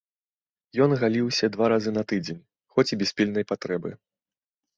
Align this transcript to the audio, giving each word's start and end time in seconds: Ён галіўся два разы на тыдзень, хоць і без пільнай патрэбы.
Ён 0.85 0.95
галіўся 1.03 1.49
два 1.55 1.65
разы 1.73 1.91
на 1.99 2.03
тыдзень, 2.13 2.41
хоць 2.73 2.87
і 2.93 2.99
без 3.03 3.11
пільнай 3.21 3.47
патрэбы. 3.53 3.89